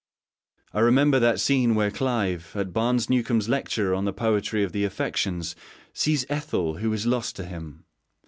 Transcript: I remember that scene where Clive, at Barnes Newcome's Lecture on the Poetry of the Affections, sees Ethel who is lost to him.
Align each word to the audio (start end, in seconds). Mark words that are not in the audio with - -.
I 0.73 0.79
remember 0.79 1.19
that 1.19 1.39
scene 1.39 1.75
where 1.75 1.91
Clive, 1.91 2.53
at 2.55 2.73
Barnes 2.73 3.07
Newcome's 3.07 3.47
Lecture 3.47 3.93
on 3.93 4.03
the 4.05 4.11
Poetry 4.11 4.63
of 4.63 4.71
the 4.71 4.83
Affections, 4.83 5.55
sees 5.93 6.25
Ethel 6.27 6.77
who 6.77 6.91
is 6.91 7.05
lost 7.05 7.35
to 7.35 7.45
him. 7.45 7.85